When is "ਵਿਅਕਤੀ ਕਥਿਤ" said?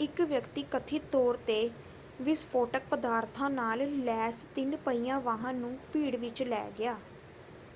0.20-1.02